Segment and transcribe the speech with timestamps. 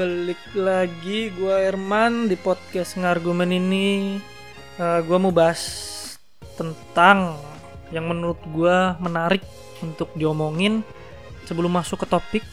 [0.00, 4.16] balik lagi gue Herman di podcast ngargumen ini.
[4.80, 5.60] Uh, gue mau bahas
[6.56, 7.36] tentang
[7.92, 9.44] yang menurut gue menarik
[9.84, 10.80] untuk diomongin.
[11.44, 12.44] Sebelum masuk ke topik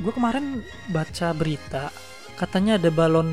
[0.00, 1.92] gue kemarin baca berita
[2.40, 3.28] katanya ada balon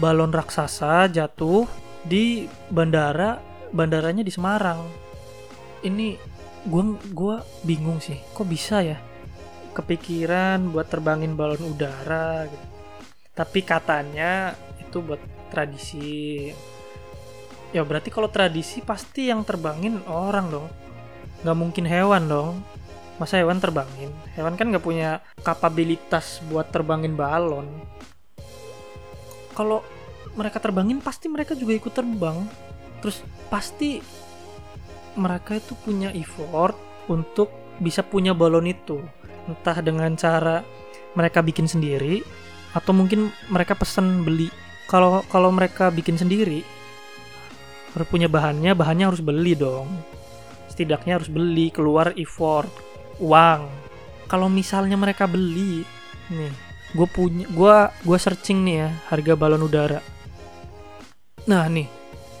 [0.00, 1.68] balon raksasa jatuh
[2.00, 3.36] di bandara
[3.76, 4.80] bandaranya di Semarang.
[5.84, 6.16] Ini
[6.64, 8.96] gue gua bingung sih kok bisa ya?
[9.76, 12.75] Kepikiran buat terbangin balon udara gitu.
[13.36, 15.20] Tapi katanya itu buat
[15.52, 16.48] tradisi.
[17.70, 20.68] Ya berarti kalau tradisi pasti yang terbangin orang dong.
[21.44, 22.64] Nggak mungkin hewan dong.
[23.20, 24.08] Masa hewan terbangin?
[24.32, 27.68] Hewan kan nggak punya kapabilitas buat terbangin balon.
[29.52, 29.84] Kalau
[30.36, 32.40] mereka terbangin pasti mereka juga ikut terbang.
[33.04, 33.20] Terus
[33.52, 34.00] pasti
[35.16, 36.76] mereka itu punya effort
[37.08, 39.00] untuk bisa punya balon itu
[39.48, 40.64] entah dengan cara
[41.16, 42.24] mereka bikin sendiri
[42.76, 44.52] atau mungkin mereka pesan beli.
[44.84, 46.60] Kalau kalau mereka bikin sendiri
[47.96, 49.88] harus punya bahannya bahannya harus beli dong.
[50.68, 52.68] Setidaknya harus beli keluar effort
[53.16, 53.64] uang.
[54.28, 55.88] Kalau misalnya mereka beli
[56.28, 56.52] nih
[56.92, 60.04] gue punya gue gue searching nih ya harga balon udara.
[61.48, 61.88] Nah nih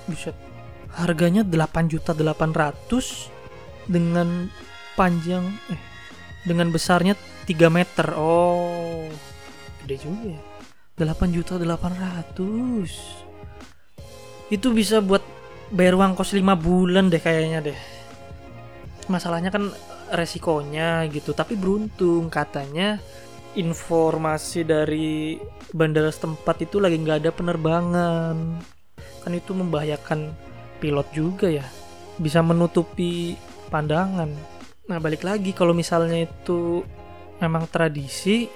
[0.04, 0.36] buset.
[0.96, 4.48] Harganya 8 juta 800 dengan
[4.96, 5.80] panjang eh
[6.46, 8.14] dengan besarnya 3 meter.
[8.14, 9.10] Oh,
[9.86, 10.42] gede juga ya.
[10.98, 12.34] 8 juta 800.
[14.50, 15.22] Itu bisa buat
[15.70, 17.78] bayar uang kos 5 bulan deh kayaknya deh.
[19.06, 19.70] Masalahnya kan
[20.10, 22.98] resikonya gitu, tapi beruntung katanya
[23.54, 25.38] informasi dari
[25.70, 28.36] bandara setempat itu lagi nggak ada penerbangan.
[29.22, 30.34] Kan itu membahayakan
[30.82, 31.66] pilot juga ya.
[32.18, 33.38] Bisa menutupi
[33.70, 36.86] pandangan Nah balik lagi kalau misalnya itu
[37.42, 38.46] memang tradisi,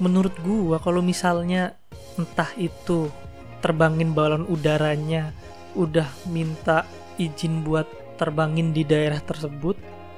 [0.00, 1.76] menurut gua kalau misalnya
[2.16, 3.12] entah itu
[3.60, 5.30] terbangin balon udaranya
[5.76, 6.88] udah minta
[7.20, 7.86] izin buat
[8.16, 9.76] terbangin di daerah tersebut,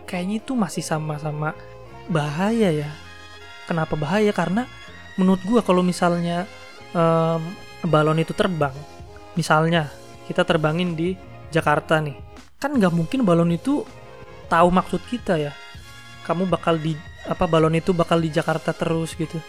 [0.08, 1.52] kayaknya itu masih sama-sama
[2.06, 2.90] bahaya ya.
[3.66, 4.30] Kenapa bahaya?
[4.30, 4.66] Karena
[5.18, 6.46] menurut gua kalau misalnya
[6.94, 7.42] um,
[7.84, 8.74] balon itu terbang,
[9.34, 9.90] misalnya
[10.30, 11.18] kita terbangin di
[11.52, 12.16] Jakarta nih,
[12.62, 13.82] kan nggak mungkin balon itu
[14.46, 15.52] tahu maksud kita ya
[16.28, 16.94] kamu bakal di
[17.26, 19.40] apa balon itu bakal di Jakarta terus gitu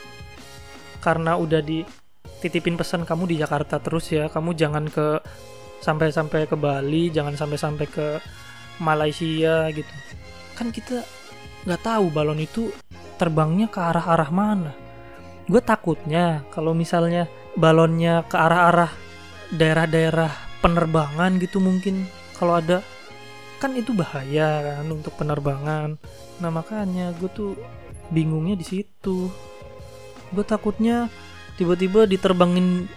[1.03, 5.19] karena udah dititipin pesan kamu di Jakarta terus ya kamu jangan ke
[5.83, 8.07] sampai-sampai ke Bali jangan sampai-sampai ke
[8.79, 9.93] Malaysia gitu.
[10.55, 11.03] Kan kita
[11.67, 12.71] nggak tahu balon itu
[13.19, 14.71] terbangnya ke arah-arah mana.
[15.43, 17.27] Gue takutnya kalau misalnya
[17.59, 18.91] balonnya ke arah-arah
[19.51, 20.31] daerah-daerah
[20.63, 22.07] penerbangan gitu mungkin
[22.39, 22.79] kalau ada
[23.59, 25.99] kan itu bahaya kan untuk penerbangan.
[26.39, 27.51] Nah makanya gue tuh
[28.07, 29.27] bingungnya di situ
[30.33, 31.07] gue takutnya
[31.55, 32.89] tiba-tiba diterbangin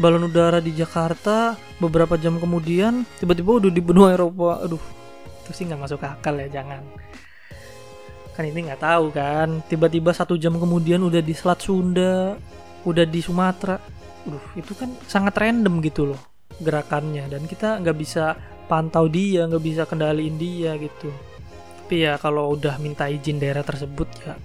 [0.00, 4.64] balon udara di Jakarta beberapa jam kemudian tiba-tiba udah di benua Eropa.
[4.64, 4.82] Aduh
[5.44, 6.80] itu sih nggak masuk akal ya jangan.
[8.32, 12.40] Kan ini nggak tahu kan tiba-tiba satu jam kemudian udah di Selat Sunda
[12.88, 13.76] udah di Sumatera.
[14.24, 16.20] Aduh itu kan sangat random gitu loh
[16.60, 18.36] gerakannya dan kita nggak bisa
[18.68, 21.12] pantau dia nggak bisa kendaliin dia gitu.
[21.84, 24.38] Tapi ya kalau udah minta izin daerah tersebut ya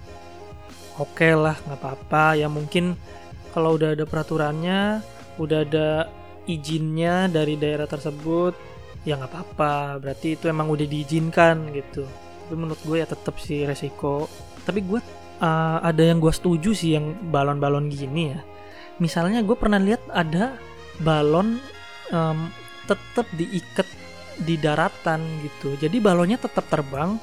[0.96, 2.36] oke okay lah nggak apa-apa.
[2.36, 2.96] Ya mungkin
[3.52, 5.00] kalau udah ada peraturannya
[5.36, 5.88] udah ada
[6.48, 8.52] izinnya dari daerah tersebut
[9.06, 10.02] ya nggak apa-apa.
[10.02, 12.04] Berarti itu emang udah diizinkan gitu.
[12.46, 14.26] Tapi menurut gue ya tetap sih resiko.
[14.66, 15.00] Tapi gue
[15.40, 18.40] uh, ada yang gue setuju sih yang balon-balon gini ya.
[18.98, 20.56] Misalnya gue pernah lihat ada
[21.02, 21.60] balon
[22.12, 22.48] um,
[22.86, 23.86] tetap diikat
[24.40, 25.76] di daratan gitu.
[25.80, 27.18] Jadi balonnya tetap terbang.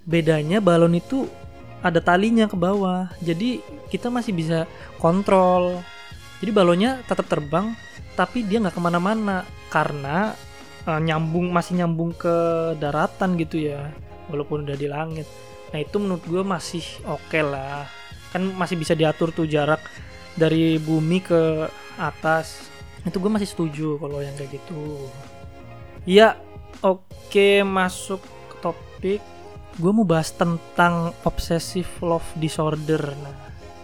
[0.00, 1.28] Bedanya balon itu
[1.80, 3.08] ada talinya ke bawah.
[3.20, 4.68] Jadi kita masih bisa
[5.00, 5.80] kontrol.
[6.40, 7.76] Jadi balonnya tetap terbang,
[8.16, 10.32] tapi dia nggak ke mana-mana karena
[10.88, 12.36] uh, nyambung masih nyambung ke
[12.80, 13.92] daratan gitu ya,
[14.32, 15.28] walaupun udah di langit.
[15.70, 17.84] Nah itu menurut gue masih oke okay lah.
[18.32, 19.84] Kan masih bisa diatur tuh jarak
[20.32, 21.68] dari bumi ke
[22.00, 22.72] atas.
[23.04, 25.08] Itu gue masih setuju kalau yang kayak gitu.
[26.08, 26.40] Ya,
[26.80, 29.22] oke masuk ke topik.
[29.80, 33.00] Gue mau bahas tentang obsessive love disorder.
[33.00, 33.32] Nah,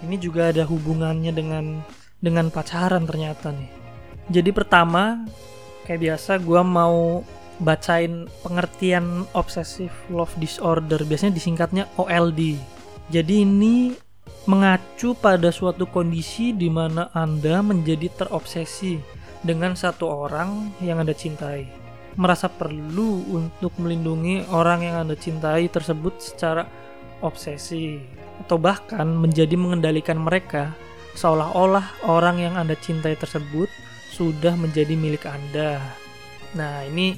[0.05, 1.81] ini juga ada hubungannya dengan
[2.21, 3.73] dengan pacaran ternyata nih.
[4.29, 5.25] Jadi pertama,
[5.89, 7.25] kayak biasa gue mau
[7.65, 11.01] bacain pengertian obsessive love disorder.
[11.01, 12.61] Biasanya disingkatnya OLD.
[13.09, 13.97] Jadi ini
[14.45, 19.01] mengacu pada suatu kondisi di mana Anda menjadi terobsesi
[19.41, 21.86] dengan satu orang yang Anda cintai
[22.17, 26.65] merasa perlu untuk melindungi orang yang Anda cintai tersebut secara
[27.21, 28.01] obsesi
[28.45, 30.77] atau bahkan menjadi mengendalikan mereka
[31.17, 33.69] seolah-olah orang yang Anda cintai tersebut
[34.13, 35.81] sudah menjadi milik Anda.
[36.57, 37.17] Nah, ini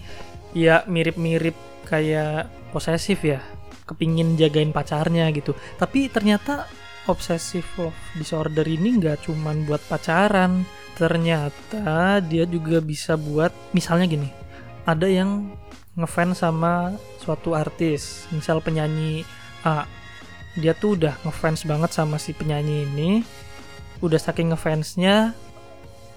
[0.54, 1.54] ya mirip-mirip
[1.86, 3.42] kayak posesif ya.
[3.86, 5.54] Kepingin jagain pacarnya gitu.
[5.78, 6.68] Tapi ternyata
[7.08, 10.62] obsessive love disorder ini nggak cuman buat pacaran.
[10.98, 14.38] Ternyata dia juga bisa buat misalnya gini.
[14.88, 15.52] Ada yang
[16.00, 19.20] ngefans sama suatu artis, misal penyanyi
[19.61, 19.85] A.
[20.56, 23.20] Dia tuh udah ngefans banget sama si penyanyi ini.
[24.00, 25.37] Udah saking ngefansnya,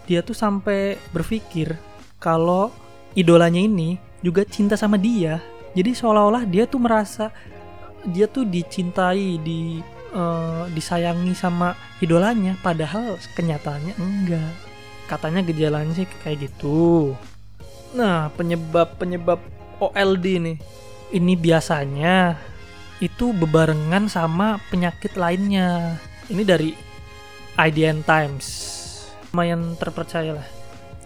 [0.07, 1.75] dia tuh sampai berpikir
[2.15, 2.71] kalau
[3.11, 5.43] idolanya ini juga cinta sama dia.
[5.75, 7.27] Jadi seolah-olah dia tuh merasa
[8.07, 9.83] dia tuh dicintai, di
[10.15, 14.53] uh, disayangi sama idolanya, padahal kenyataannya enggak.
[15.11, 17.11] Katanya gejalanya sih kayak gitu.
[17.91, 19.39] Nah, penyebab-penyebab
[19.83, 20.57] OLD nih.
[21.11, 22.39] Ini biasanya
[23.03, 25.99] itu bebarengan sama penyakit lainnya.
[26.31, 26.71] Ini dari
[27.59, 28.47] IDN Times.
[29.31, 30.47] Lumayan terpercaya lah.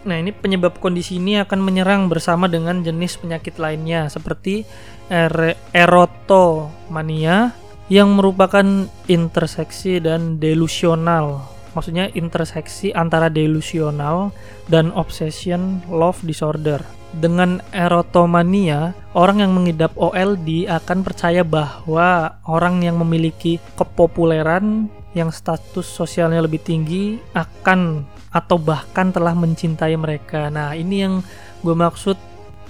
[0.05, 4.61] Nah, ini penyebab kondisi ini akan menyerang bersama dengan jenis penyakit lainnya seperti
[5.09, 7.57] er erotomania
[7.89, 11.54] yang merupakan interseksi dan delusional.
[11.75, 14.31] Maksudnya interseksi antara delusional
[14.71, 16.79] dan obsession love disorder.
[17.15, 25.87] Dengan erotomania, orang yang mengidap OLD akan percaya bahwa orang yang memiliki kepopuleran yang status
[25.87, 28.03] sosialnya lebih tinggi akan
[28.35, 30.51] atau bahkan telah mencintai mereka.
[30.51, 31.23] Nah, ini yang
[31.63, 32.19] gue maksud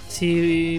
[0.06, 0.30] si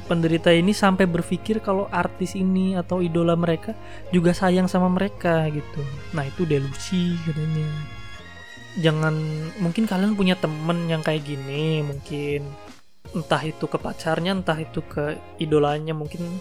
[0.06, 3.74] penderita ini sampai berpikir kalau artis ini atau idola mereka
[4.14, 5.82] juga sayang sama mereka gitu.
[6.14, 7.66] Nah, itu delusi katanya.
[8.76, 9.14] Jangan
[9.60, 12.44] mungkin kalian punya temen yang kayak gini, mungkin
[13.16, 16.36] entah itu ke pacarnya, entah itu ke idolanya, mungkin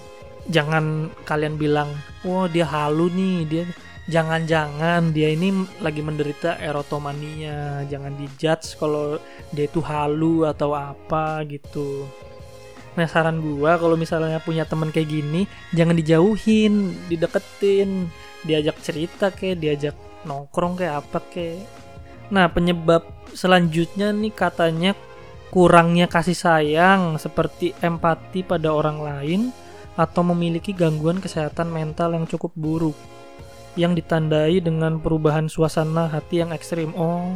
[0.51, 1.87] jangan kalian bilang,
[2.27, 3.63] "Wah, dia halu nih, dia
[4.05, 9.17] jangan-jangan dia ini lagi menderita erotomania jangan dijudge kalau
[9.49, 12.05] dia itu halu atau apa gitu.
[12.95, 18.07] Nah saran gua kalau misalnya punya teman kayak gini jangan dijauhin dideketin
[18.45, 21.65] diajak cerita kayak diajak nongkrong kayak apa kayak
[22.33, 24.91] nah penyebab selanjutnya nih katanya
[25.53, 29.41] kurangnya kasih sayang seperti empati pada orang lain
[29.95, 32.97] atau memiliki gangguan kesehatan mental yang cukup buruk
[33.75, 36.95] yang ditandai dengan perubahan suasana hati yang ekstrim.
[36.95, 37.27] Oh,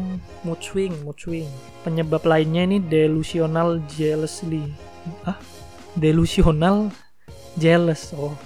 [0.48, 1.52] mood swing, mood swing.
[1.84, 4.72] Penyebab lainnya ini delusional jealously.
[5.28, 5.36] Ah,
[6.00, 6.96] delusional
[7.60, 8.16] jealous.
[8.16, 8.40] Oh,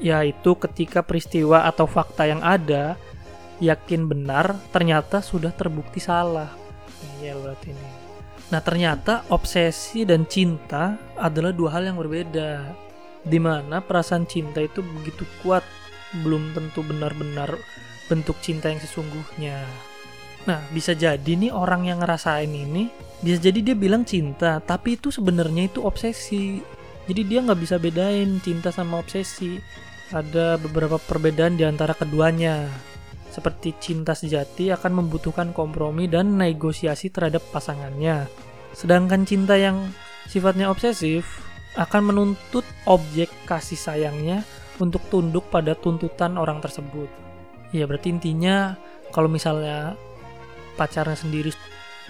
[0.00, 2.96] yaitu ketika peristiwa atau fakta yang ada
[3.62, 6.50] yakin benar ternyata sudah terbukti salah.
[7.20, 7.88] Iya berarti ini.
[8.52, 12.74] Nah ternyata obsesi dan cinta adalah dua hal yang berbeda.
[13.26, 15.66] Di mana perasaan cinta itu begitu kuat
[16.22, 17.58] belum tentu benar-benar
[18.06, 19.66] bentuk cinta yang sesungguhnya.
[20.46, 22.86] Nah, bisa jadi nih orang yang ngerasain ini,
[23.18, 26.62] bisa jadi dia bilang cinta, tapi itu sebenarnya itu obsesi.
[27.10, 29.58] Jadi dia nggak bisa bedain cinta sama obsesi.
[30.14, 32.70] Ada beberapa perbedaan di antara keduanya.
[33.36, 38.24] Seperti cinta sejati akan membutuhkan kompromi dan negosiasi terhadap pasangannya.
[38.72, 39.92] Sedangkan cinta yang
[40.24, 41.44] sifatnya obsesif
[41.76, 44.40] akan menuntut objek kasih sayangnya
[44.80, 47.12] untuk tunduk pada tuntutan orang tersebut.
[47.76, 48.72] Ya berarti intinya
[49.12, 50.00] kalau misalnya
[50.80, 51.52] pacarnya sendiri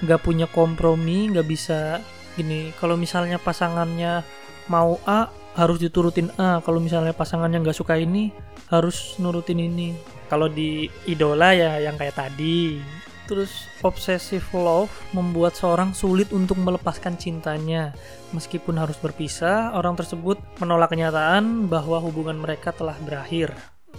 [0.07, 1.99] nggak punya kompromi, nggak bisa
[2.39, 2.71] gini.
[2.79, 4.23] Kalau misalnya pasangannya
[4.71, 5.27] mau A
[5.59, 6.63] harus diturutin A.
[6.63, 8.31] Kalau misalnya pasangannya nggak suka ini
[8.71, 10.16] harus nurutin ini.
[10.27, 12.83] Kalau di idola ya yang kayak tadi
[13.27, 17.91] Terus obsessive love membuat seorang sulit untuk melepaskan cintanya.
[18.31, 23.51] Meskipun harus berpisah, orang tersebut menolak kenyataan bahwa hubungan mereka telah berakhir.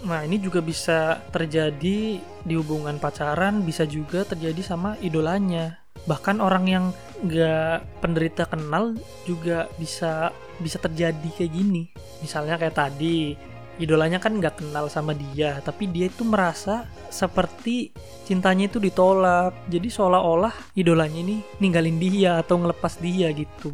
[0.08, 5.76] Nah, ini juga bisa terjadi di hubungan pacaran, bisa juga terjadi sama idolanya.
[6.08, 6.84] Bahkan orang yang
[7.28, 8.96] gak penderita kenal
[9.28, 11.92] juga bisa bisa terjadi kayak gini.
[12.24, 13.36] Misalnya kayak tadi,
[13.78, 17.94] idolanya kan nggak kenal sama dia tapi dia itu merasa seperti
[18.26, 23.72] cintanya itu ditolak jadi seolah-olah idolanya ini ninggalin dia atau ngelepas dia gitu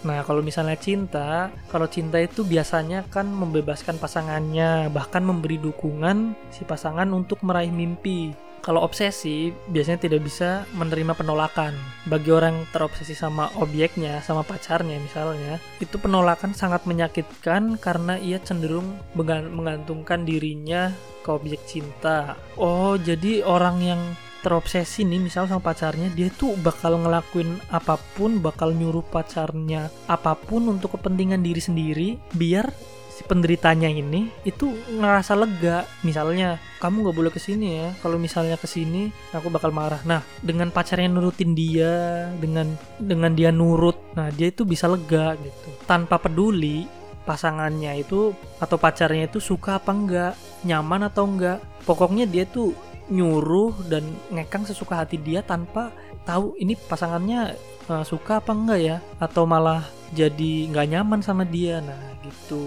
[0.00, 6.64] Nah, kalau misalnya cinta, kalau cinta itu biasanya kan membebaskan pasangannya, bahkan memberi dukungan si
[6.64, 8.32] pasangan untuk meraih mimpi.
[8.60, 11.72] Kalau obsesi, biasanya tidak bisa menerima penolakan.
[12.04, 19.00] Bagi orang terobsesi sama objeknya, sama pacarnya misalnya, itu penolakan sangat menyakitkan karena ia cenderung
[19.16, 20.92] menggantungkan dirinya
[21.24, 22.36] ke objek cinta.
[22.60, 24.02] Oh, jadi orang yang
[24.40, 30.32] terobsesi nih misal sama pacarnya dia tuh bakal ngelakuin apa pun bakal nyuruh pacarnya apa
[30.32, 32.72] pun untuk kepentingan diri sendiri biar
[33.20, 35.84] si penderitanya ini itu ngerasa lega.
[36.00, 37.88] Misalnya kamu nggak boleh ke sini ya.
[38.00, 40.00] Kalau misalnya ke sini aku bakal marah.
[40.08, 45.68] Nah dengan pacarnya nurutin dia dengan dengan dia nurut nah dia itu bisa lega gitu.
[45.84, 46.88] Tanpa peduli
[47.28, 50.32] pasangannya itu atau pacarnya itu suka apa enggak
[50.64, 52.72] nyaman atau enggak pokoknya dia tuh
[53.12, 55.92] nyuruh dan ngekang sesuka hati dia tanpa
[56.24, 57.54] tahu ini pasangannya
[57.92, 61.78] uh, suka apa enggak ya atau malah jadi nggak nyaman sama dia.
[61.84, 62.66] Nah gitu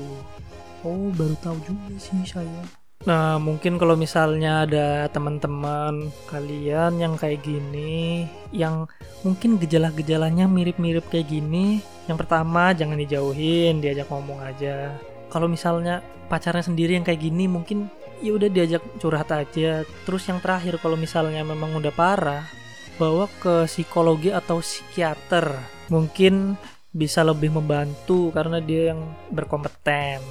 [0.84, 2.64] oh baru tahu juga sih saya.
[3.04, 8.24] Nah mungkin kalau misalnya ada teman-teman kalian yang kayak gini
[8.56, 8.88] yang
[9.28, 14.96] mungkin gejala-gejalanya mirip-mirip kayak gini yang pertama jangan dijauhin diajak ngomong aja.
[15.28, 16.00] Kalau misalnya
[16.32, 17.92] pacarnya sendiri yang kayak gini mungkin
[18.24, 19.84] ya udah diajak curhat aja.
[20.08, 22.48] Terus yang terakhir kalau misalnya memang udah parah
[22.96, 25.52] bawa ke psikologi atau psikiater.
[25.92, 26.56] Mungkin
[26.96, 29.02] bisa lebih membantu karena dia yang
[29.34, 30.24] berkompeten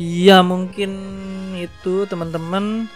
[0.00, 0.92] iya mungkin
[1.58, 2.90] itu teman-teman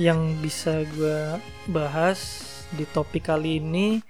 [0.00, 1.36] yang bisa gue
[1.68, 4.00] bahas di topik kali ini.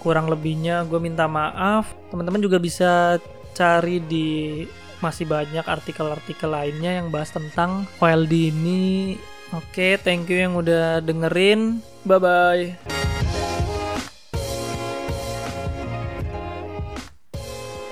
[0.00, 1.92] Kurang lebihnya gue minta maaf.
[2.12, 3.20] Teman-teman juga bisa
[3.52, 4.64] cari di
[5.00, 9.16] masih banyak artikel-artikel lainnya yang bahas tentang OLD ini.
[9.56, 11.80] Oke thank you yang udah dengerin.
[12.04, 12.99] Bye bye